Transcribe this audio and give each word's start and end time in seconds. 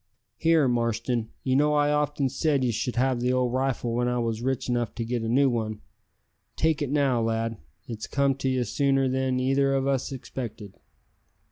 "Here, 0.37 0.67
Marston, 0.67 1.29
you 1.43 1.55
know 1.55 1.75
I 1.75 1.91
often 1.91 2.27
said 2.27 2.63
ye 2.63 2.71
should 2.71 2.95
have 2.95 3.19
the 3.21 3.31
old 3.31 3.53
rifle 3.53 3.93
when 3.93 4.07
I 4.07 4.17
was 4.17 4.41
rich 4.41 4.67
enough 4.67 4.95
to 4.95 5.05
get 5.05 5.21
a 5.21 5.29
new 5.29 5.47
one. 5.47 5.79
Take 6.55 6.81
it 6.81 6.89
now, 6.89 7.21
lad. 7.21 7.57
It's 7.87 8.07
come 8.07 8.33
to 8.37 8.49
ye 8.49 8.63
sooner 8.63 9.07
than 9.07 9.39
either 9.39 9.75
o' 9.75 9.87
us 9.89 10.11
expected." 10.11 10.73